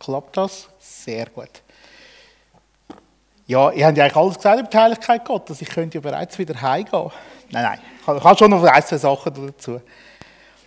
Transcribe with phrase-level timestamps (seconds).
[0.00, 0.68] Klappt das?
[0.78, 1.62] Sehr gut.
[3.46, 5.60] Ja, ihr habt ja eigentlich alles gesagt über die Heiligkeit Gottes.
[5.60, 7.10] Ich könnte ja bereits wieder heimgehen.
[7.50, 9.80] Nein, nein, ich habe schon noch ein, zwei Sachen dazu.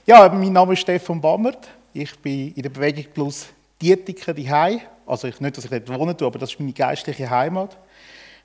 [0.05, 1.67] Ja, mein Name ist Stefan Bammert.
[1.93, 3.47] Ich bin in der Bewegung Plus
[3.81, 4.81] Dietiker Hai.
[5.07, 7.75] Also ich, nicht, dass ich dort wohnen tue, aber das ist meine geistliche Heimat.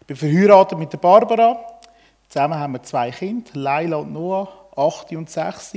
[0.01, 1.59] Ich bin verheiratet mit der Barbara.
[2.29, 5.73] Zusammen haben wir zwei Kinder, Laila und Noah, 8 und 6.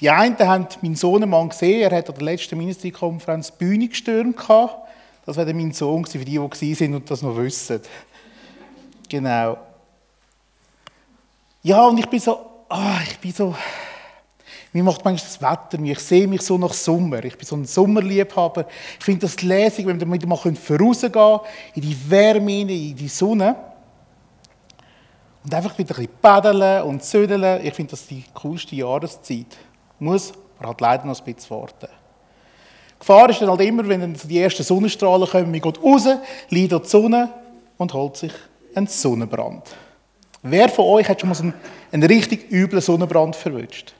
[0.00, 4.36] Die einen haben meinen Sohnemann gesehen, er hat an der letzten Ministry-Konferenz Bühne gestürmt.
[5.26, 7.80] Das war mein Sohn, für die, die waren und das noch wissen.
[9.08, 9.58] Genau.
[11.62, 12.38] Ja, und ich bin so,
[12.70, 13.54] ah, ich bin so,
[14.72, 17.22] mir macht manchmal das Wetter, ich sehe mich so nach Sommer.
[17.24, 18.66] Ich bin so ein Sommerliebhaber.
[18.98, 21.40] Ich finde das lässig, wenn wir mal vorausgehen können,
[21.74, 23.56] in die Wärme, in die Sonne.
[25.42, 27.64] Und einfach wieder ein bisschen paddeln und zödeln.
[27.64, 29.58] Ich finde das die coolste Jahreszeit.
[30.00, 31.88] Muss aber halt leider noch ein bisschen warten.
[32.94, 36.06] Die Gefahr ist dann halt immer, wenn dann die ersten Sonnenstrahlen kommen, man geht raus,
[36.50, 37.30] liegt in die Sonne
[37.78, 38.32] und holt sich
[38.74, 39.62] einen Sonnenbrand.
[40.42, 41.54] Wer von euch hat schon mal so einen,
[41.92, 43.94] einen richtig üblen Sonnenbrand verwünscht?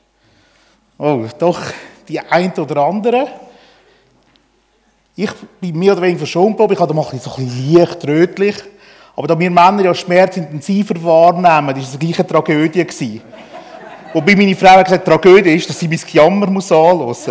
[0.98, 1.61] Oh, doch
[2.09, 3.29] die ein oder andere.
[5.17, 8.57] Ich bin mehr oder weniger verschont, ich habe da mal so ein bisschen leicht rötlich.
[9.17, 12.85] Aber da wir Männer ja Schmerz intensiver wahrnehmen, war es die gleiche Tragödie.
[12.85, 13.20] Gewesen.
[14.12, 17.28] Wobei meine Frau hat gesagt, Tragödie ist, dass sie mein Jammer muss anhören muss.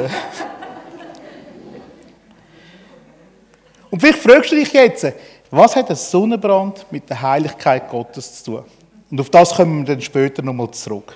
[3.92, 5.06] Und vielleicht fragst du dich jetzt,
[5.52, 8.64] was hat ein Sonnenbrand mit der Heiligkeit Gottes zu tun?
[9.12, 11.16] Und auf das kommen wir dann später nochmal zurück.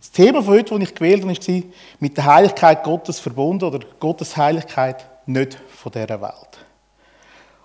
[0.00, 1.62] Das Thema von heute, das ich gewählt habe, war
[2.00, 6.58] mit der Heiligkeit Gottes verbunden oder Gottes Heiligkeit nicht von dieser Welt.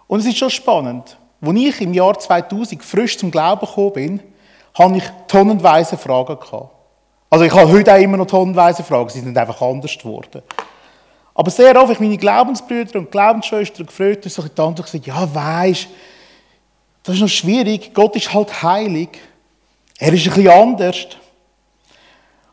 [0.07, 1.17] Und es ist schon spannend.
[1.41, 4.19] Als ich im Jahr 2000 frisch zum Glauben gekommen bin,
[4.79, 6.69] hatte ich tonnenweise Fragen gehabt.
[7.29, 10.41] Also ich habe heute auch immer noch tonnenweise Fragen, sie sind einfach anders geworden.
[11.35, 15.05] Aber sehr oft habe ich meine Glaubensbrüder und Glaubensschwestern gefragt und so die Antwort gesagt,
[15.05, 15.87] ja weisst,
[17.03, 19.09] das ist noch schwierig, Gott ist halt heilig.
[19.99, 21.07] Er ist ein bisschen anders.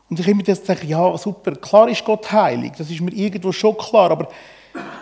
[0.09, 3.77] Und ich immer denke, ja super, klar ist Gott heilig, das ist mir irgendwo schon
[3.77, 4.29] klar, aber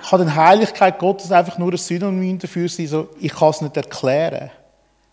[0.10, 3.78] kann die Heiligkeit Gottes einfach nur ein Synonym dafür sein, so, ich kann es nicht
[3.78, 4.50] erklären.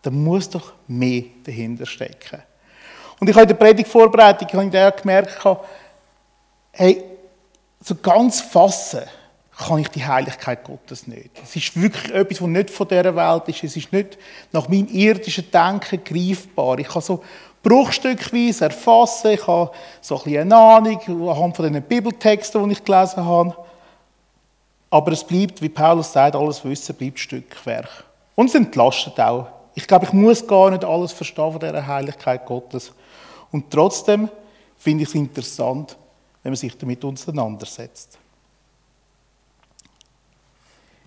[0.02, 2.42] Da muss doch mehr dahinter stecken.
[3.20, 5.46] Und ich habe in der Predigtvorbereitung habe ich gemerkt,
[6.72, 7.04] hey,
[7.80, 9.02] so ganz fassen
[9.56, 11.30] kann ich die Heiligkeit Gottes nicht.
[11.42, 13.62] Es ist wirklich etwas, was nicht von dieser Welt ist.
[13.62, 14.18] Es ist nicht
[14.50, 16.78] nach meinem irdischen Denken greifbar.
[16.78, 17.22] Ich kann so
[17.62, 19.70] bruchstückweise erfassen, ich habe
[20.00, 23.56] so ein bisschen eine Ahnung anhand von den Bibeltexten, die ich gelesen habe.
[24.90, 28.04] Aber es bleibt, wie Paulus sagt, alles Wissen bleibt Stückwerk.
[28.34, 29.46] Und es entlastet auch.
[29.74, 32.92] Ich glaube, ich muss gar nicht alles verstehen von dieser Heiligkeit Gottes.
[33.50, 34.28] Und trotzdem
[34.76, 35.96] finde ich es interessant,
[36.42, 38.18] wenn man sich damit auseinandersetzt.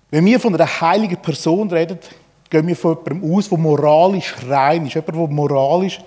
[0.09, 1.99] Wenn wir von einer heiligen Person reden,
[2.49, 5.99] gehen wir von jemandem aus, der moralisch rein ist, jemand, der moralisch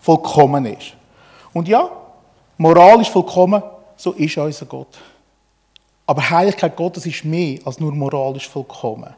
[0.00, 0.94] vollkommen ist.
[1.52, 1.90] Und ja,
[2.58, 3.62] moralisch vollkommen,
[3.96, 4.98] so ist unser Gott.
[6.06, 9.14] Aber Heiligkeit Gottes ist mehr als nur moralisch vollkommen.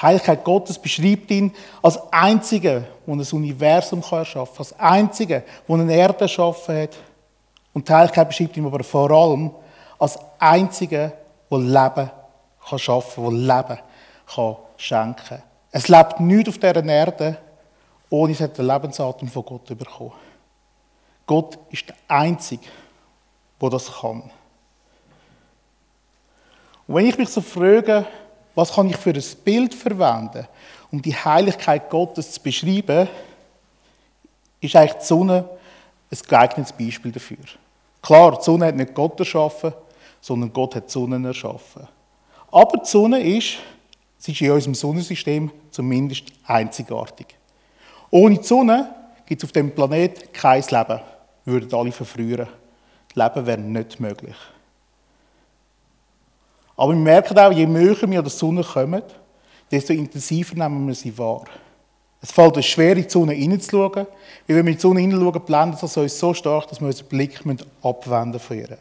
[0.00, 5.94] Heiligkeit Gottes beschreibt ihn als Einziger, der ein Universum erschaffen kann, als Einziger, der eine
[5.94, 6.96] Erde erschaffen hat.
[7.72, 9.50] Und die Heiligkeit beschreibt ihn aber vor allem
[9.98, 11.12] als Einziger,
[11.50, 12.10] der Leben
[12.68, 13.80] kann schaffen kann, der Leben
[14.34, 15.42] kann schenken kann.
[15.70, 17.38] Es lebt nichts auf dieser Erde,
[18.10, 20.12] ohne es den Lebensatem von Gott bekommen.
[21.26, 22.66] Gott ist der Einzige,
[23.60, 24.30] der das kann.
[26.86, 28.06] Und wenn ich mich so frage,
[28.54, 30.46] was kann ich für ein Bild verwenden,
[30.90, 33.08] um die Heiligkeit Gottes zu beschreiben,
[34.60, 35.48] ist eigentlich die Sonne
[36.10, 37.38] ein geeignetes Beispiel dafür.
[38.00, 39.72] Klar, die Sonne hat nicht Gott erschaffen,
[40.20, 41.86] sondern Gott hat die Sonne erschaffen.
[42.50, 43.56] Aber die Sonne ist,
[44.18, 47.26] sie ist in unserem Sonnensystem zumindest einzigartig.
[48.10, 48.94] Ohne die Sonne
[49.26, 51.00] gibt es auf dem Planeten kein Leben.
[51.44, 52.46] Würden alle verfrühen.
[53.14, 54.36] Leben wäre nicht möglich.
[56.76, 59.02] Aber wir merken auch, je näher wir an die Sonne kommen,
[59.70, 61.44] desto intensiver nehmen wir sie wahr.
[62.20, 64.06] Es fällt uns schwer, in die Sonne hineinzuschauen,
[64.46, 67.08] weil wenn wir in die Sonne hineinschauen, blendet es uns so stark, dass wir unseren
[67.08, 67.40] Blick
[67.82, 68.68] abwenden von ihr.
[68.68, 68.76] Die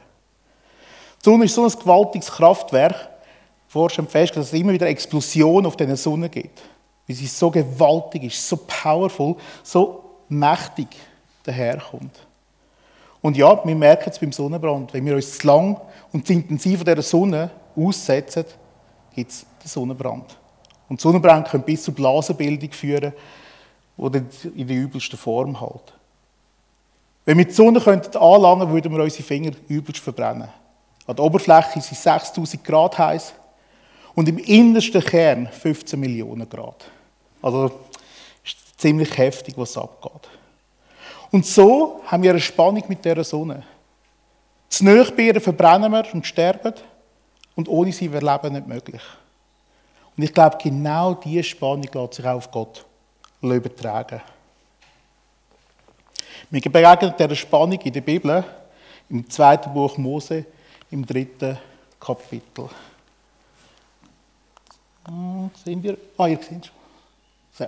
[1.21, 3.09] Sonne ist so ein gewaltiges Kraftwerk.
[3.67, 6.61] Forscher festgestellt, dass es immer wieder Explosionen auf dieser Sonne gibt.
[7.07, 10.87] Weil sie so gewaltig ist, so powerful, so mächtig
[11.43, 12.25] daherkommt.
[13.21, 14.93] Und ja, wir merken es beim Sonnenbrand.
[14.93, 15.81] Wenn wir uns zu lang
[16.11, 18.45] und zu intensiv von dieser Sonne aussetzen,
[19.15, 20.37] gibt es den Sonnenbrand.
[20.89, 23.13] Und Sonnenbrand können bis zur Blasenbildung führen,
[23.97, 24.21] oder
[24.55, 25.93] in der übelsten Form halt.
[27.25, 30.49] Wenn wir die Sonne könnten anlangen, würden wir unsere Finger übelst verbrennen.
[31.05, 33.33] An der Oberfläche sind es 6000 Grad heiß
[34.15, 36.85] und im innersten Kern 15 Millionen Grad.
[37.41, 37.71] Also
[38.43, 40.29] ist ziemlich heftig, was abgeht.
[41.31, 43.63] Und so haben wir eine Spannung mit dieser Sonne.
[44.69, 45.05] Zu nahe
[45.39, 46.73] verbrennen wir und sterben
[47.55, 49.01] und ohne sie wäre Leben nicht möglich.
[50.15, 52.85] Und ich glaube, genau diese Spannung lässt sich auch auf Gott
[53.41, 54.21] übertragen.
[56.49, 58.43] Wir begegnen dieser Spannung in der Bibel
[59.09, 60.45] im zweiten Buch Mose,
[60.91, 61.57] im dritten
[61.99, 62.69] Kapitel.
[65.07, 65.97] Und sind wir?
[66.17, 66.75] Ah, ihr seht schon.
[67.51, 67.65] So.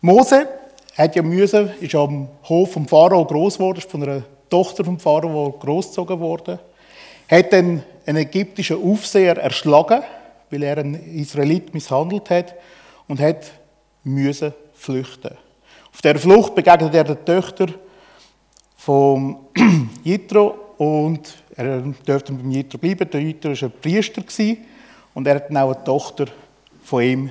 [0.00, 0.48] Mose
[0.96, 4.22] hat ja müssen, ist am Hof vom Pharao groß geworden, ist von einer
[4.52, 6.58] Tochter vom Pharao großgezogen worden,
[7.30, 10.02] hat dann einen ägyptischen Aufseher erschlagen,
[10.50, 12.54] weil er einen Israelit misshandelt hat
[13.08, 13.50] und hat
[14.04, 15.38] müssen flüchten.
[15.90, 17.74] Auf der Flucht begegnet er den Töchtern
[18.76, 19.36] von
[20.04, 23.08] Jitro und er durfte beim Jitro bleiben.
[23.08, 24.22] Der Jitro war ein Priester
[25.14, 26.26] und er hat dann auch eine Tochter
[26.84, 27.30] von ihm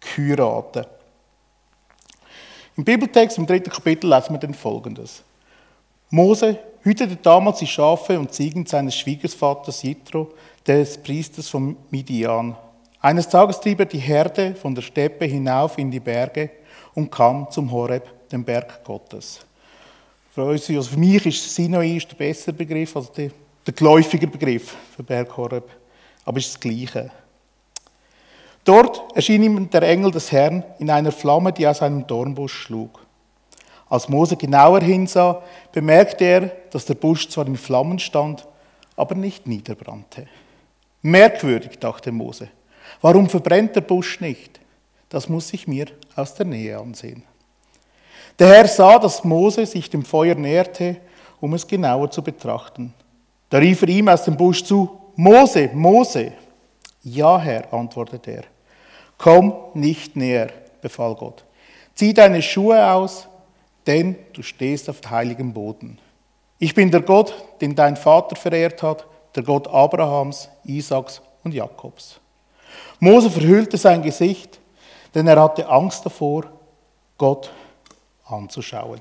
[0.00, 0.88] geheiratet.
[2.76, 5.22] Im Bibeltext, im dritten Kapitel, lesen wir dann folgendes.
[6.14, 10.28] Mose hütete damals die Schafe und Ziegen seines Schwiegervaters Jitro,
[10.66, 12.54] des Priesters von Midian.
[13.00, 16.50] Eines Tages trieb er die Herde von der Steppe hinauf in die Berge
[16.94, 19.40] und kam zum Horeb, dem Berg Gottes.
[20.34, 23.30] Für, uns, also für mich ist Sinai der bessere Begriff, also der,
[23.66, 25.70] der geläufige Begriff für Berg Horeb.
[26.26, 27.10] Aber es ist das Gleiche.
[28.64, 33.01] Dort erschien ihm der Engel des Herrn in einer Flamme, die aus einem Dornbusch schlug.
[33.92, 36.40] Als Mose genauer hinsah, bemerkte er,
[36.70, 38.48] dass der Busch zwar in Flammen stand,
[38.96, 40.28] aber nicht niederbrannte.
[41.02, 42.48] Merkwürdig, dachte Mose.
[43.02, 44.60] Warum verbrennt der Busch nicht?
[45.10, 47.22] Das muss ich mir aus der Nähe ansehen.
[48.38, 50.96] Der Herr sah, dass Mose sich dem Feuer näherte,
[51.38, 52.94] um es genauer zu betrachten.
[53.50, 56.32] Da rief er ihm aus dem Busch zu, Mose, Mose.
[57.02, 58.44] Ja, Herr, antwortete er.
[59.18, 60.48] Komm nicht näher,
[60.80, 61.44] befahl Gott.
[61.94, 63.28] Zieh deine Schuhe aus,
[63.86, 65.98] denn du stehst auf heiligem Boden.
[66.58, 72.20] Ich bin der Gott, den dein Vater verehrt hat, der Gott Abrahams, Isaaks und Jakobs.
[73.00, 74.60] Mose verhüllte sein Gesicht,
[75.14, 76.44] denn er hatte Angst davor,
[77.18, 77.50] Gott
[78.26, 79.00] anzuschauen.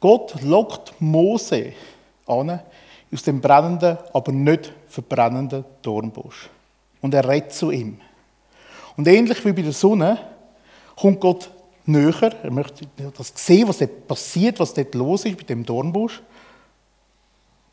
[0.00, 1.72] Gott lockt Mose
[2.26, 2.60] an
[3.12, 6.50] aus dem brennenden, aber nicht verbrennenden Dornbusch.
[7.00, 8.00] Und er redet zu ihm.
[8.96, 10.18] Und ähnlich wie bei der Sonne
[11.00, 11.50] kommt Gott
[11.84, 12.32] näher.
[12.42, 12.86] Er möchte
[13.16, 16.22] das sehen, was dort passiert, was dort los ist mit dem Dornbusch.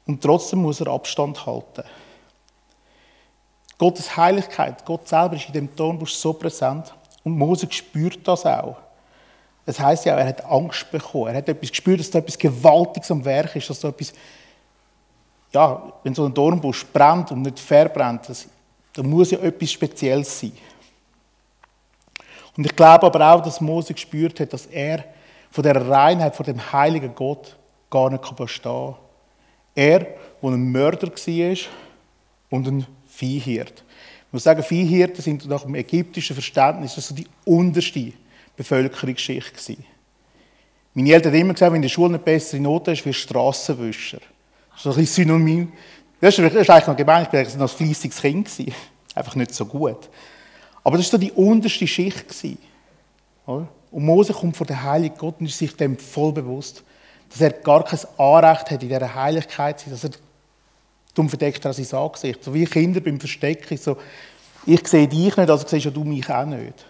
[0.06, 1.84] Und trotzdem muss er Abstand halten.
[3.78, 6.94] Gottes Heiligkeit, Gott selber ist in dem Dornbusch so präsent.
[7.24, 8.78] Und Mose spürt das auch.
[9.66, 11.30] Das heißt ja, er hat Angst bekommen.
[11.30, 14.14] Er hat etwas gespürt, dass da etwas Gewaltiges am Werk ist, dass da etwas,
[15.52, 18.48] ja, wenn so ein Dornbusch brennt und nicht verbrennt, das,
[18.94, 20.52] da muss ja etwas Spezielles sein.
[22.58, 25.04] Und ich glaube aber auch, dass Mose gespürt hat, dass er
[25.52, 27.56] von der Reinheit, von dem heiligen Gott
[27.90, 28.96] gar nicht bestehen kann.
[29.74, 31.58] Er, der ein Mörder war
[32.50, 33.84] und ein Viehhirt.
[34.28, 38.14] Ich muss sagen, Viehhirten sind nach dem ägyptischen Verständnis das so die unterste
[38.56, 39.78] Bevölkerungsschicht.
[40.94, 43.28] Meine Eltern haben immer gesagt, wenn in der Schule eine bessere Note hast, wirst du
[43.30, 44.20] Strassenwischer.
[44.72, 45.72] Das ist ein bisschen synonym.
[46.22, 48.50] Das ist eigentlich noch gemein, ich war ein fleissiges Kind.
[49.14, 50.10] Einfach nicht so gut.
[50.86, 52.26] Aber das war so die unterste Schicht.
[53.46, 56.84] Und Mose kommt vor den Heiligen Gott und ist sich dem voll bewusst,
[57.30, 60.12] dass er gar kein Anrecht hat in dieser Heiligkeit, dass er
[61.16, 62.44] darum verdeckt er sein Angesicht.
[62.44, 63.98] So wie Kinder beim Verstecken, so,
[64.68, 66.86] ich sehe dich nicht, also siehst du mich auch nicht.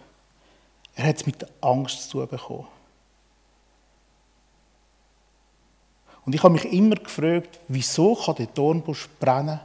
[0.96, 2.68] Er hat es mit Angst zu bekommen.
[6.25, 9.60] Und ich habe mich immer gefragt, wieso kann der Dornbusch brennen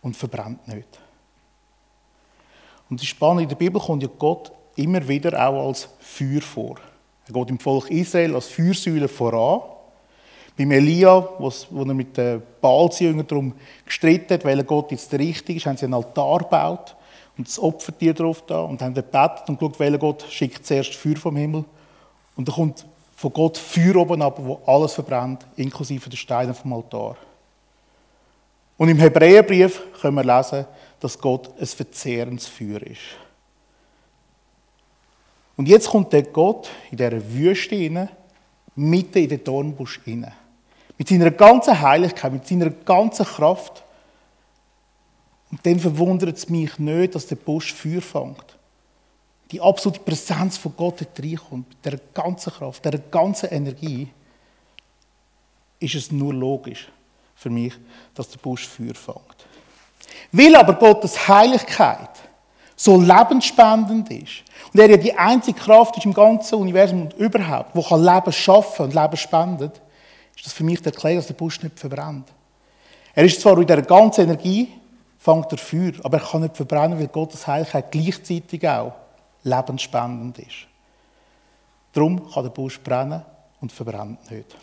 [0.00, 0.88] und verbrennt nicht?
[2.90, 6.76] Und das Spannende in der Bibel kommt ja Gott immer wieder auch als Feuer vor.
[7.26, 9.60] Er geht im Volk Israel als Feuersäule voran.
[10.56, 11.50] Beim Elia, wo
[11.84, 13.52] er mit den Baalsjüngern darum
[13.84, 16.96] gestritten hat, weil Gott jetzt der Richtige ist, haben sie einen Altar gebaut
[17.36, 21.16] und das Opfertier drauf da und haben gebetet und geschaut, welcher Gott schickt zuerst Feuer
[21.16, 21.64] vom Himmel.
[22.34, 26.72] Und da kommt von Gott Feuer oben ab, wo alles verbrennt, inklusive der Steine vom
[26.72, 27.16] Altar.
[28.76, 30.64] Und im Hebräerbrief können wir lesen,
[31.00, 33.00] dass Gott ein verzehrendes Feuer ist.
[35.56, 38.08] Und jetzt kommt der Gott in dieser Wüste rein,
[38.76, 40.32] mitten in den Dornbusch rein.
[40.96, 43.82] Mit seiner ganzen Heiligkeit, mit seiner ganzen Kraft.
[45.50, 48.58] Und dann verwundert es mich nicht, dass der Busch Feuer fängt.
[49.50, 54.08] die absolute Präsenz von Gott reinkommt, mit der ganzen Kraft, der ganzen Energie,
[55.80, 56.88] ist es nur logisch
[57.34, 57.72] für mich,
[58.14, 59.47] dass der Busch Feuer fängt.
[60.32, 62.10] Weil aber Gottes Heiligkeit
[62.76, 67.74] so lebensspendend ist und er ja die einzige Kraft ist im ganzen Universum und überhaupt,
[67.74, 69.80] wo kann Leben schaffen und Leben spendet,
[70.36, 72.28] ist das für mich der Erklärung, dass der Busch nicht verbrennt.
[73.14, 74.68] Er ist zwar in dieser ganzen Energie,
[75.18, 78.92] fängt er Feuer, aber er kann nicht verbrennen, weil Gottes Heiligkeit gleichzeitig auch
[79.42, 80.68] lebensspendend ist.
[81.92, 83.22] Darum kann der Busch brennen
[83.60, 84.56] und verbrennt nicht.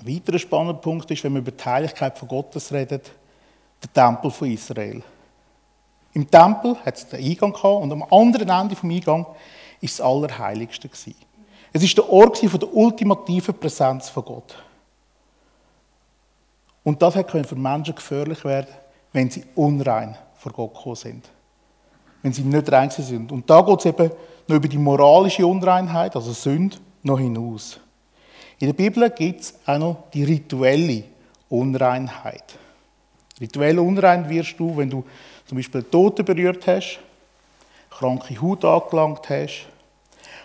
[0.00, 3.00] Ein weiterer spannender Punkt ist, wenn wir über die Heiligkeit von Gottes reden,
[3.82, 5.02] der Tempel von Israel.
[6.14, 9.26] Im Tempel hat es den Eingang gehabt und am anderen Ende vom Eingang
[9.80, 10.88] ist das Allerheiligste
[11.72, 14.56] Es ist der Ort von der ultimativen Präsenz von Gott.
[16.82, 18.74] Und das kann für Menschen gefährlich werden,
[19.12, 21.28] wenn sie unrein vor Gott gekommen sind.
[22.22, 23.30] Wenn sie nicht rein sind.
[23.30, 24.10] Und da geht es eben
[24.46, 27.78] noch über die moralische Unreinheit, also Sünde, noch hinaus.
[28.60, 31.04] In der Bibel gibt es auch noch die rituelle
[31.48, 32.58] Unreinheit.
[33.40, 35.04] Rituell unrein wirst du, wenn du
[35.46, 36.98] zum Beispiel Toten berührt hast,
[37.90, 39.66] kranke Haut angelangt hast.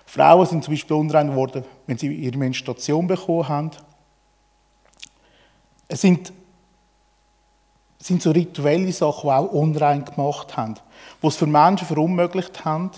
[0.05, 3.72] Frauen sind zum Beispiel unrein geworden, wenn sie ihre Menstruation bekommen haben.
[5.88, 6.32] Es sind,
[7.98, 10.75] sind so rituelle Sachen, die auch unrein gemacht haben,
[11.22, 12.91] die es für Menschen verunmöglicht haben,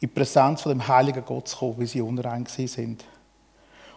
[0.00, 3.04] in die Präsenz von dem heiligen Gott zu kommen, weil sie unrein sind.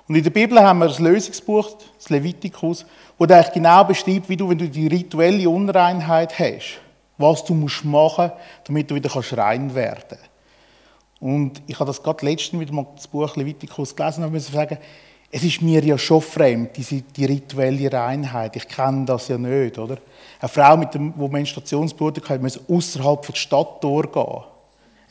[0.08, 2.86] Und in der Bibel haben wir das Lösungsbuch, das Levitikus,
[3.18, 6.80] wo da eigentlich genau beschreibt, wie du, wenn du die rituelle Unreinheit hast,
[7.18, 8.32] was du musst machen,
[8.66, 10.18] damit du wieder kannst rein werden.
[11.20, 14.78] Und ich habe das gerade letztens wieder mal das Buch Levitikus gelesen und muss sagen,
[15.32, 18.56] es ist mir ja schon fremd, diese, die rituelle Reinheit.
[18.58, 19.98] Ich kenne das ja nicht, oder?
[20.40, 24.44] Eine Frau, mit dem, die Menstruationsblut hat, muss außerhalb der Stadt durchgehen.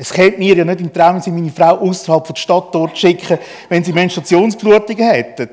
[0.00, 3.38] Es käme mir ja nicht in Traum, sie meine Frau außerhalb der Stadt dort schicken,
[3.68, 5.50] wenn sie Menstruationsblutungen hätten.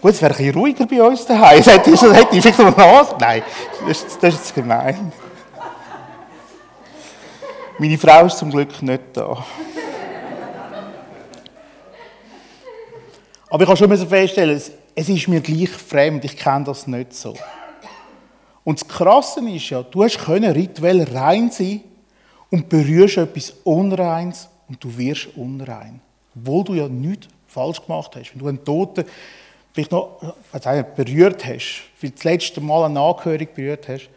[0.00, 1.58] Gut, es wäre ein bisschen ruhiger bei uns daheim.
[1.58, 3.16] Das hätte ich, vielleicht noch Nase.
[3.18, 3.42] Nein,
[3.88, 5.12] das, das ist gemein.
[7.80, 9.44] Meine Frau ist zum Glück nicht da.
[13.50, 14.62] Aber ich kann schon feststellen,
[14.94, 17.34] es ist mir gleich fremd, ich kenne das nicht so.
[18.62, 21.80] Und das Krasse ist ja, du hast rituell rein sein
[22.54, 26.00] und berührst etwas Unreins und du wirst unrein.
[26.36, 28.32] Obwohl du ja nichts falsch gemacht hast.
[28.32, 29.04] Wenn du einen Toten
[29.72, 34.08] vielleicht noch also berührt hast, wie das letzte Mal eine Angehörige berührt hast,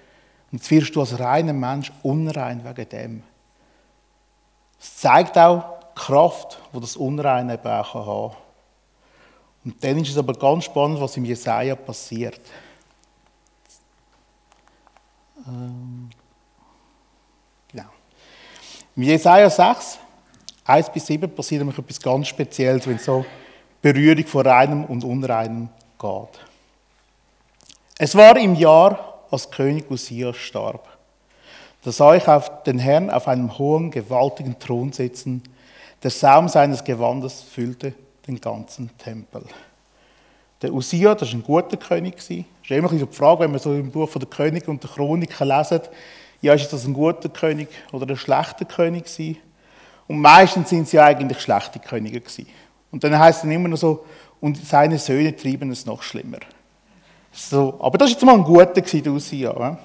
[0.51, 3.24] und jetzt wirst du als reiner Mensch unrein wegen dem.
[4.79, 8.38] Es zeigt auch die Kraft, die das Unreine eben auch haben kann.
[9.65, 12.39] Und dann ist es aber ganz spannend, was im Jesaja passiert.
[15.48, 16.12] Ähm
[18.98, 20.00] im Jesaja 6,
[20.66, 23.24] 1 bis 7 passiert nämlich etwas ganz Spezielles, wenn es so
[23.80, 26.39] Berührung von Reinem und Unreinem geht.
[28.00, 30.88] Es war im Jahr, als König Usia starb.
[31.84, 35.44] Da sah ich auf den Herrn auf einem hohen, gewaltigen Thron sitzen.
[36.01, 37.94] Der Saum seines Gewandes füllte
[38.25, 39.44] den ganzen Tempel.
[40.63, 42.16] Der Usia, das war ein guter König.
[42.16, 44.89] Das ist immer die Frage, wenn man so im Buch von der König und der
[44.89, 45.82] Chroniken lesen,
[46.41, 49.38] ja, ist das ein guter König oder ein schlechter König gewesen?
[50.08, 52.48] Und meistens sind sie eigentlich schlechte Könige gewesen.
[52.91, 54.06] Und dann heißt es immer noch so,
[54.39, 56.39] und seine Söhne trieben es noch schlimmer.
[57.32, 59.77] So, aber das war jetzt mal ein guter gewesen, Usia.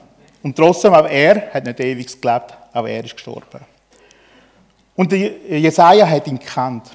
[0.43, 3.61] Und trotzdem, auch er hat nicht ewig gelebt, auch er ist gestorben.
[4.95, 6.91] Und Jesaja hat ihn gekannt.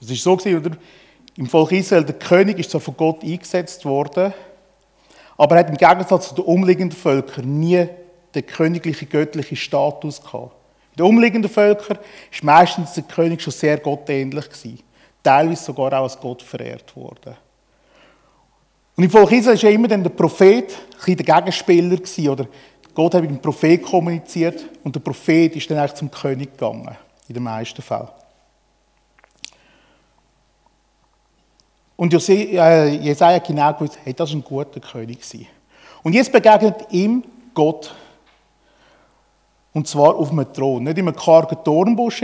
[0.00, 0.76] Es ist so gewesen, oder?
[1.36, 4.32] Im Volk Israel, der König ist zwar von Gott eingesetzt worden,
[5.36, 7.86] aber er hat im Gegensatz zu den umliegenden Völkern nie
[8.34, 10.54] den königlichen, göttlichen Status gehabt.
[10.92, 11.98] In den umliegenden Völkern
[12.30, 14.46] ist meistens der König schon sehr gottähnlich.
[15.22, 17.36] Teilweise sogar auch als Gott verehrt worden.
[18.96, 20.76] Und im Volk Israel war immer dann der Prophet
[21.06, 21.98] ein der Gegenspieler
[22.30, 22.46] oder
[22.94, 26.96] Gott hat mit dem Prophet kommuniziert und der Prophet ist dann eigentlich zum König gegangen.
[27.26, 28.08] In den meisten Fällen.
[31.96, 35.20] Und äh, Jesaja genau gewusst, hey, das ist ein guter König.
[36.02, 37.24] Und jetzt begegnet ihm
[37.54, 37.94] Gott.
[39.72, 40.84] Und zwar auf einem Thron.
[40.84, 42.22] Nicht in einem kargen Dornbusch,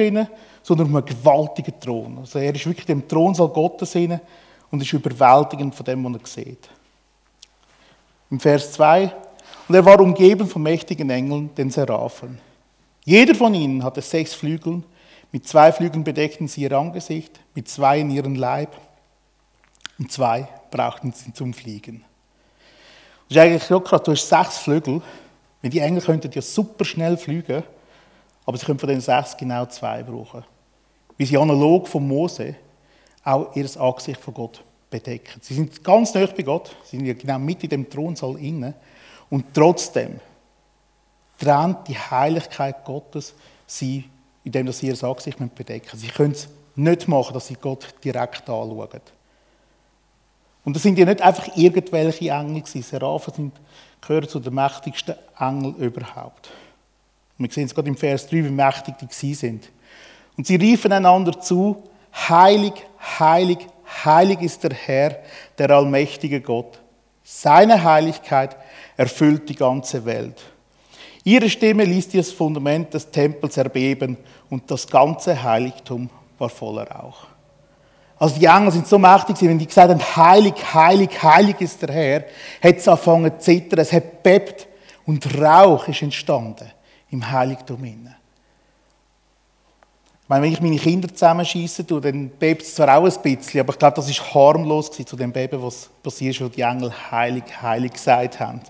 [0.62, 2.18] sondern auf einem gewaltigen Thron.
[2.18, 4.20] Also er ist wirklich im Thronsaal Gottes hinein
[4.70, 6.68] und ist überwältigend von dem, was er sieht.
[8.30, 9.12] Im Vers 2.
[9.68, 12.38] Und er war umgeben von mächtigen Engeln, den Seraphen.
[13.04, 14.82] Jeder von ihnen hatte sechs Flügel.
[15.32, 18.76] Mit zwei Flügeln bedeckten sie ihr Angesicht, mit zwei in ihren Leib
[20.00, 22.04] und zwei brauchten sie zum Fliegen.
[23.28, 24.02] Das ist eigentlich so krass.
[24.02, 25.02] Du hast sechs Flügel.
[25.62, 27.62] Wenn die Engel könnten ja super schnell fliegen,
[28.46, 30.42] aber sie können von den sechs genau zwei brauchen.
[31.18, 32.56] Wie sie analog von Mose
[33.22, 35.38] auch ihr Angesicht von Gott bedecken.
[35.42, 38.72] Sie sind ganz nah bei Gott, sie sind ja genau mit in dem Thronsaal inne
[39.28, 40.18] und trotzdem
[41.38, 43.34] trennt die Heiligkeit Gottes
[43.66, 44.08] sie,
[44.44, 45.98] indem sie ihr Angesicht bedecken.
[45.98, 49.02] Sie können es nicht machen, dass sie Gott direkt anschauen.
[50.64, 52.82] Und das sind ja nicht einfach irgendwelche Engel gewesen.
[52.82, 53.52] Seraphen sind,
[54.00, 56.50] gehören zu den mächtigsten Engeln überhaupt.
[57.38, 59.70] Und wir sehen es gerade im Vers 3, wie mächtig die sind.
[60.36, 61.82] Und sie riefen einander zu,
[62.28, 62.74] heilig,
[63.18, 63.58] heilig,
[64.04, 65.18] heilig ist der Herr,
[65.58, 66.78] der allmächtige Gott.
[67.22, 68.56] Seine Heiligkeit
[68.96, 70.42] erfüllt die ganze Welt.
[71.24, 74.16] Ihre Stimme ließ das Fundament des Tempels erbeben
[74.48, 77.26] und das ganze Heiligtum war voller Rauch.
[78.20, 81.90] Also die Engel sind so mächtig, wenn die gesagt haben, heilig, heilig, heilig ist der
[81.90, 82.24] Herr,
[82.62, 84.68] hat es angefangen zu zittern, es hat bebt
[85.06, 86.70] und Rauch ist entstanden
[87.10, 88.16] im Heiligtum inne.
[90.22, 93.72] Ich meine, wenn ich meine Kinder zusammenschieße, dann bebt es zwar auch ein bisschen, aber
[93.72, 97.44] ich glaube, das ist harmlos zu dem Beben, was passiert ist, wo die Engel heilig,
[97.62, 98.60] heilig gesagt haben.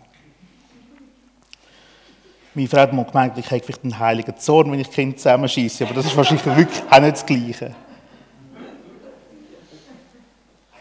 [2.55, 5.87] Meine Frau hat mal gemeint, ich hätte vielleicht einen heiligen Zorn, wenn ich Kinder zusammenschieße,
[5.87, 7.75] aber das ist wahrscheinlich wirklich auch nicht das Gleiche.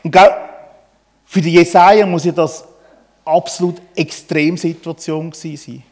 [0.03, 0.17] Und
[1.25, 2.65] für die Jesaja muss ja das
[3.25, 5.83] absolut Extremsituation sein.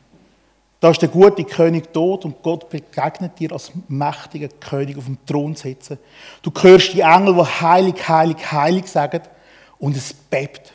[0.79, 5.17] Da ist der gute König tot und Gott begegnet dir als mächtiger König auf dem
[5.25, 5.97] Thron sitzen.
[6.43, 9.21] Du hörst die Engel, die heilig, heilig, heilig sagen
[9.79, 10.73] und es bebt.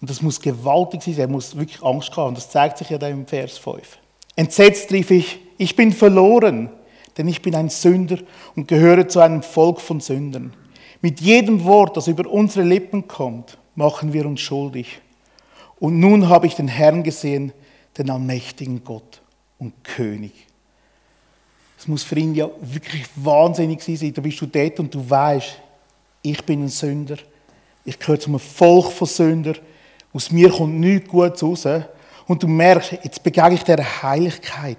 [0.00, 2.34] Und das muss gewaltig sein, er muss wirklich Angst haben.
[2.34, 3.98] Das zeigt sich ja da im Vers 5.
[4.34, 6.70] Entsetzt rief ich, ich bin verloren,
[7.16, 8.18] denn ich bin ein Sünder
[8.56, 10.52] und gehöre zu einem Volk von Sündern.
[11.00, 15.00] Mit jedem Wort, das über unsere Lippen kommt, machen wir uns schuldig.
[15.78, 17.52] Und nun habe ich den Herrn gesehen,
[17.98, 19.20] den allmächtigen Gott
[19.58, 20.32] und König.
[21.78, 24.12] Es muss für ihn ja wirklich wahnsinnig sein.
[24.14, 25.60] Da bist du dort und du weißt,
[26.22, 27.16] ich bin ein Sünder.
[27.84, 29.58] Ich gehöre zu einem Volk von Sündern.
[30.12, 31.66] Aus mir kommt nichts Gutes raus.
[32.26, 34.78] Und du merkst, jetzt begegne ich der Heiligkeit.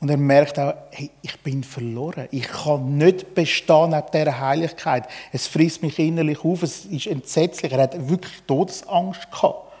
[0.00, 2.28] Und er merkt auch, hey, ich bin verloren.
[2.30, 5.08] Ich kann nicht bestehen neben dieser Heiligkeit.
[5.32, 6.62] Es frisst mich innerlich auf.
[6.62, 7.72] Es ist entsetzlich.
[7.72, 9.72] Er hat wirklich Todesangst gehabt.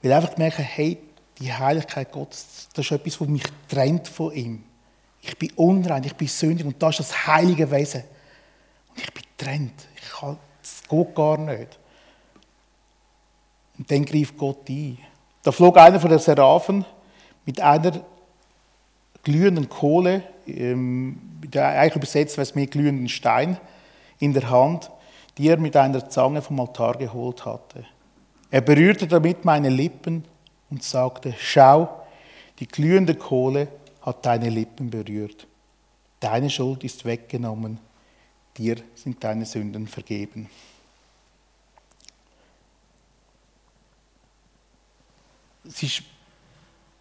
[0.00, 0.98] Weil er einfach merkt, hey,
[1.38, 4.64] die Heiligkeit Gottes, das ist etwas, was mich trennt von ihm.
[5.20, 8.04] Ich bin unrein, ich bin sündig und das ist das heilige Wesen.
[8.90, 9.86] Und ich bin trennt.
[9.96, 11.78] Ich kann, das geht gar nicht.
[13.78, 14.98] Und dann greift Gott ein.
[15.42, 16.84] Da flog einer von den Seraphen
[17.44, 18.00] mit einer
[19.24, 21.18] glühenden Kohle, ähm,
[21.54, 23.58] eigentlich übersetzt es mehr glühenden Stein,
[24.18, 24.90] in der Hand,
[25.36, 27.84] die er mit einer Zange vom Altar geholt hatte.
[28.50, 30.24] Er berührte damit meine Lippen
[30.70, 32.04] und sagte, schau,
[32.60, 33.68] die glühende Kohle
[34.02, 35.46] hat deine Lippen berührt.
[36.20, 37.78] Deine Schuld ist weggenommen,
[38.56, 40.48] dir sind deine Sünden vergeben.
[45.66, 46.02] Es ist,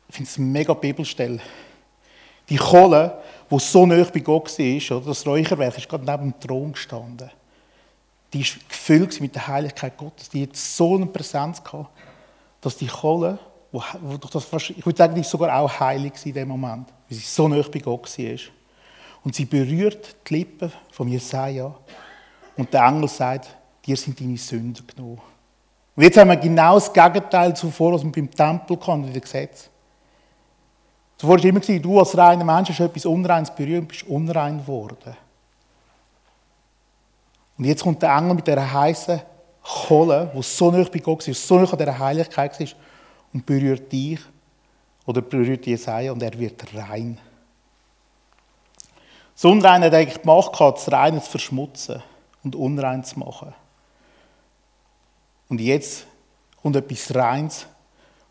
[0.09, 1.39] ich finde es eine mega Bibelstelle.
[2.49, 6.39] Die Kohle, die so nah bei Gott war, oder das Räucherwerk, ist gerade neben dem
[6.39, 7.29] Thron gestanden.
[8.33, 10.29] Die war gefüllt mit der Heiligkeit Gottes.
[10.29, 11.91] Die hat so eine Präsenz gehabt,
[12.61, 13.37] dass die Kohle,
[13.71, 16.87] wo, wo das fast, ich würde sagen, die ist sogar auch heilig in dem Moment,
[17.09, 18.39] weil sie so nah bei Gott war.
[19.23, 21.73] Und sie berührt die Lippen von Jesaja.
[22.57, 25.21] Und der Engel sagt, dir sind deine Sünden genommen.
[25.95, 29.21] Und jetzt haben wir genau das Gegenteil zuvor, was wir beim Tempel hatten, in dem
[29.21, 29.69] Gesetz.
[31.17, 35.15] Zuvor war immer, du als reiner Mensch hast etwas Unreines berührt und bist unrein geworden.
[37.57, 39.21] Und jetzt kommt der Engel mit dieser heißen
[39.61, 42.75] Kohle, die so nah bei Gott ist, so nah an dieser Heiligkeit ist,
[43.31, 44.19] und berührt dich
[45.05, 47.19] oder berührt Jesaja und er wird rein.
[49.33, 52.03] Das Unreine hat eigentlich die Macht gehabt, das Reine zu verschmutzen
[52.43, 53.53] und unrein zu machen.
[55.49, 56.05] Und jetzt
[56.61, 57.65] kommt etwas Reins,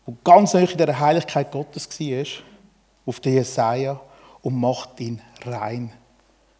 [0.05, 2.25] wo ganz nahe in der Heiligkeit Gottes war,
[3.05, 3.99] auf den Jesaja
[4.41, 5.91] und macht ihn rein.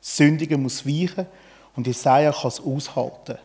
[0.01, 1.27] Sündige muss weichen
[1.75, 3.37] und Jesaja kann es aushalten,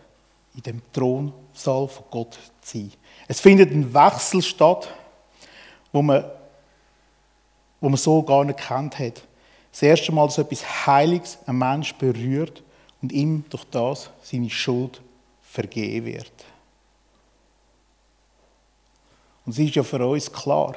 [0.55, 2.93] in dem Thronsaal von Gott zu sein.
[3.27, 4.89] Es findet ein Wechsel statt,
[5.93, 6.25] wo man,
[7.81, 9.23] wo man so gar nicht kennt hat.
[9.71, 12.63] Das erste Mal, dass etwas Heiliges ein Mensch berührt
[13.01, 15.01] und ihm durch das seine Schuld
[15.43, 16.33] vergeben wird.
[19.47, 20.75] Und es ist ja für uns klar,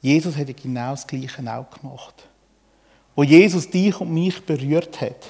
[0.00, 2.26] Jesus hätte genau das Gleiche auch gemacht.
[3.14, 5.26] Wo Jesus dich und mich berührt hat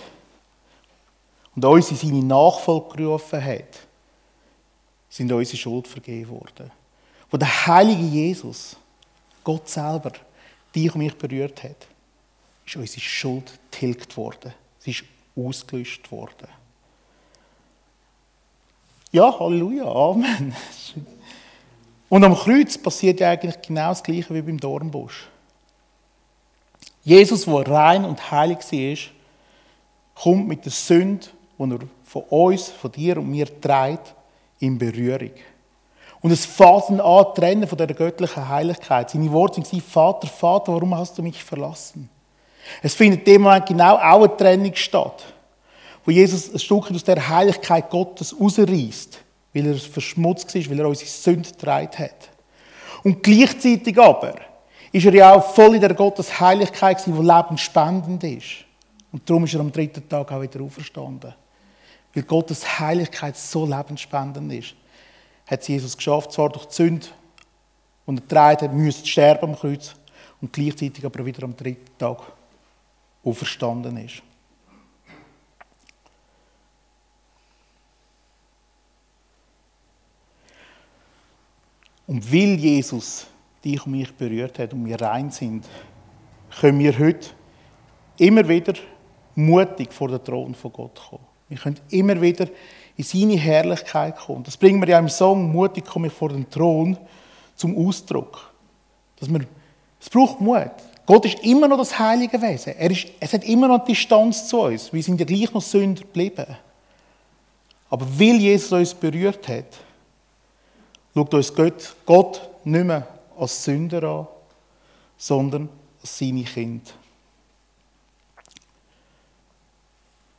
[1.56, 3.80] und uns in seine Nachfolge gerufen hat,
[5.08, 6.70] sind unsere Schuld vergeben worden.
[7.30, 8.76] Wo der heilige Jesus,
[9.42, 10.12] Gott selber,
[10.74, 11.86] dich und mich berührt hat,
[12.64, 14.52] ist unsere Schuld tilgt worden.
[14.78, 15.04] Sie ist
[15.36, 16.48] ausgelöscht worden.
[19.10, 20.54] Ja, Halleluja, Amen.
[22.10, 25.28] Und am Kreuz passiert ja eigentlich genau das Gleiche wie beim Dornbusch.
[27.02, 29.12] Jesus, der rein und heilig war,
[30.22, 34.14] kommt mit der Sünde, die er von uns, von dir und mir trägt,
[34.58, 35.30] in Berührung.
[36.20, 39.08] Und es fängt ihn an, trennen von dieser göttlichen Heiligkeit.
[39.08, 42.10] Seine Worte sind, Vater, Vater, warum hast du mich verlassen?
[42.82, 45.24] Es findet in dem Moment genau auch eine Trennung statt,
[46.04, 49.20] wo Jesus ein Stück aus der Heiligkeit Gottes rausreißt,
[49.52, 52.30] weil er verschmutzt ist, weil er unsere Sünde getragen hat.
[53.02, 54.34] Und gleichzeitig aber
[54.92, 58.64] ist er ja auch voll in der Gottes Heiligkeit, die lebensspendend ist.
[59.12, 61.34] Und darum ist er am dritten Tag auch wieder auferstanden.
[62.14, 64.74] Weil Gottes Heiligkeit so lebensspendend ist,
[65.46, 67.06] hat es Jesus geschafft, zwar durch die Sünde,
[68.06, 69.94] und er getragen hat, müsste sterben am Kreuz
[70.40, 72.18] und gleichzeitig aber wieder am dritten Tag
[73.24, 74.22] auferstanden ist.
[82.10, 83.28] Und weil Jesus
[83.64, 85.64] dich und mich berührt hat und wir rein sind,
[86.60, 87.28] können wir heute
[88.18, 88.72] immer wieder
[89.36, 91.22] mutig vor den Thron von Gott kommen.
[91.48, 92.48] Wir können immer wieder
[92.96, 94.42] in seine Herrlichkeit kommen.
[94.42, 96.98] Das bringen wir ja im Song «Mutig komme ich vor den Thron»
[97.54, 98.52] zum Ausdruck.
[99.20, 99.46] Dass wir,
[100.00, 100.72] es braucht Mut.
[101.06, 102.74] Gott ist immer noch das heilige Wesen.
[102.76, 104.92] Er ist, es hat immer noch Distanz zu uns.
[104.92, 106.56] Wir sind ja gleich noch Sünder geblieben.
[107.88, 109.78] Aber weil Jesus uns berührt hat,
[111.14, 113.06] schaut uns Gott, Gott nicht mehr
[113.38, 114.26] als Sünder an,
[115.16, 115.68] sondern
[116.00, 116.90] als seine Kinder.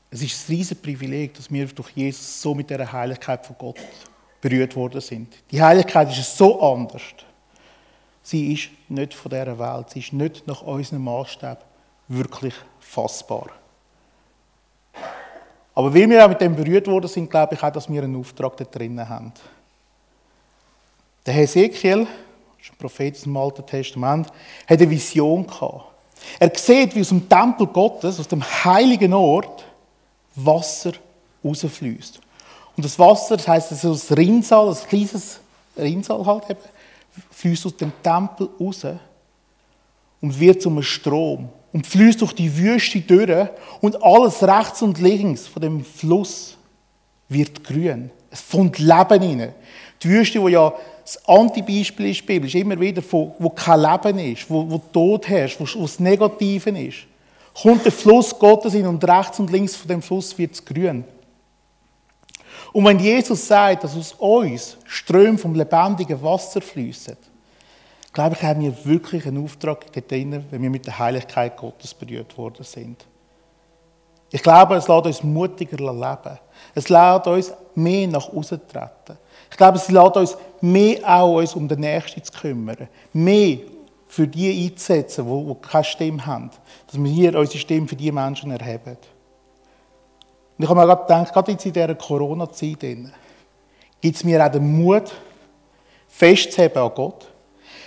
[0.09, 3.79] Es ist ein riesiges Privileg, dass wir durch Jesus so mit der Heiligkeit von Gott
[4.41, 5.33] berührt worden sind.
[5.49, 7.03] Die Heiligkeit ist so anders.
[8.21, 9.89] Sie ist nicht von dieser Welt.
[9.89, 11.65] Sie ist nicht nach unserem Maßstab
[12.09, 13.47] wirklich fassbar.
[15.73, 18.17] Aber weil wir auch mit dem berührt worden sind, glaube ich auch, dass wir einen
[18.17, 19.31] Auftrag da drinnen haben.
[21.25, 22.07] Der Hesekiel,
[22.57, 24.27] das ist ein Prophet im Alten Testament,
[24.67, 25.85] hat eine Vision gehabt.
[26.39, 29.65] Er sieht, wie aus dem Tempel Gottes, aus dem heiligen Ort,
[30.35, 30.93] Wasser
[31.43, 32.19] rausfließt.
[32.75, 35.39] Und das Wasser, das heisst, es ist ein Rinnsal, ein kleines
[35.77, 36.59] Rinnsal halt eben,
[37.31, 38.85] fließt aus dem Tempel raus
[40.21, 43.49] und wird zum Strom und fließt durch die Wüste durch
[43.81, 46.57] und alles rechts und links von dem Fluss
[47.29, 48.11] wird grün.
[48.29, 49.53] Es kommt Leben rein.
[50.03, 54.49] Die Wüste, wo ja das Antibeispiel ist, biblisch, immer wieder, wo, wo kein Leben ist,
[54.49, 57.07] wo, wo Tod herrscht, wo, wo das Negative ist
[57.53, 61.03] kommt der Fluss Gottes hin und rechts und links von dem Fluss wird es grün.
[62.73, 67.17] Und wenn Jesus sagt, dass aus uns Ströme vom lebendigen Wasser fließen,
[68.13, 72.37] glaube ich, haben wir wirklich einen Auftrag drin, wenn wir mit der Heiligkeit Gottes berührt
[72.37, 73.05] worden sind.
[74.31, 76.39] Ich glaube, es lässt uns mutiger leben.
[76.73, 79.17] Es lässt uns mehr nach außen treten.
[79.51, 82.87] Ich glaube, es lässt uns mehr auch uns um den Nächsten zu kümmern.
[83.13, 83.59] Mehr
[84.07, 86.49] für die einzusetzen, die, die keine Stimme haben.
[86.87, 88.97] Dass wir hier unsere Stimme für die Menschen erheben.
[90.57, 94.51] Und ich habe mir gerade gedacht, gerade jetzt in dieser Corona-Zeit gibt es mir auch
[94.51, 95.11] den Mut,
[96.07, 97.27] festzuheben an Gott.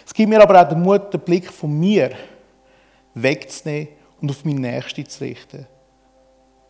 [0.06, 2.10] Es gibt mir aber auch den Mut, den Blick von mir
[3.14, 3.88] wegzunehmen
[4.20, 5.66] und auf meinen Nächsten zu richten.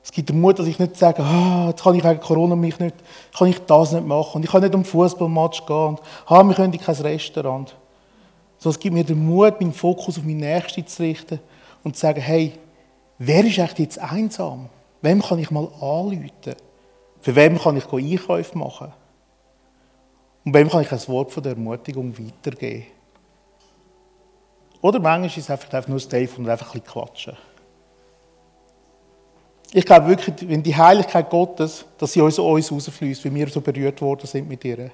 [0.05, 2.79] Es gibt den Mut, dass ich nicht sage, ah, jetzt kann ich wegen Corona mich
[2.79, 2.95] nicht,
[3.37, 6.55] kann ich das nicht machen und ich kann nicht um Fußballmatch gehen und ah, wir
[6.55, 7.75] können in kein Restaurant.
[8.59, 11.41] So, es gibt mir den Mut, meinen Fokus auf meine Nächste zu richten
[11.83, 12.53] und zu sagen, hey,
[13.17, 14.69] wer ist eigentlich jetzt einsam?
[15.01, 16.55] Wem kann ich mal anrufen?
[17.23, 18.93] Für wem kann ich Einkäufe machen?
[20.45, 22.85] Und wem kann ich ein Wort von der Ermutigung weitergeben?
[24.83, 27.37] Oder manchmal ist es einfach nur das Telefon und einfach ein bisschen quatschen.
[29.77, 33.61] Ich glaube wirklich, wenn die Heiligkeit Gottes, dass sie uns, uns rausfließt, wie wir so
[33.61, 34.93] berührt worden sind mit ihr,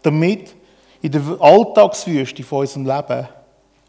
[0.00, 0.54] damit
[1.02, 3.28] in der Alltagswüste von unserem Leben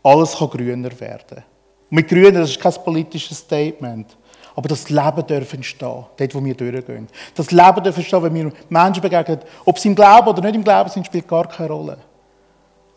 [0.02, 1.44] alles kann grüner werden.
[1.92, 4.18] Und mit grüner, das ist kein politisches Statement.
[4.56, 7.08] Aber das Leben darf entstehen, dort, wo wir durchgehen.
[7.36, 9.42] Das Leben darf entstehen, wenn wir Menschen begegnen.
[9.64, 12.00] Ob sie im Glauben oder nicht im Glauben sind, spielt gar keine Rolle.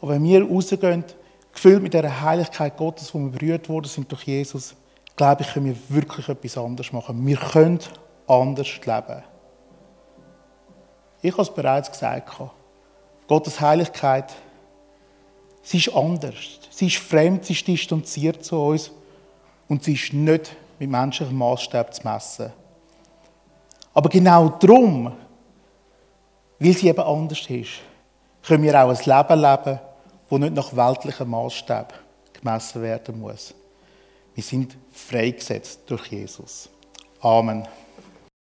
[0.00, 1.04] Aber wenn wir rausgehen,
[1.52, 4.74] gefüllt mit der Heiligkeit Gottes, wo wir berührt worden sind durch Jesus,
[5.16, 7.26] glaube ich, können wir wirklich etwas anderes machen.
[7.26, 7.78] Wir können
[8.26, 9.22] anders leben.
[11.20, 12.30] Ich habe es bereits gesagt.
[13.28, 14.32] Gottes Heiligkeit,
[15.62, 16.60] sie ist anders.
[16.70, 18.90] Sie ist fremd, sie ist distanziert zu uns
[19.68, 22.52] und sie ist nicht mit menschlichem Maßstab zu messen.
[23.94, 25.12] Aber genau darum,
[26.58, 27.70] weil sie eben anders ist,
[28.42, 29.80] können wir auch ein Leben leben,
[30.30, 31.94] das nicht nach weltlichem Maßstab
[32.32, 33.54] gemessen werden muss.
[34.34, 36.68] Wir sind freigesetzt durch Jesus.
[37.20, 37.66] Amen.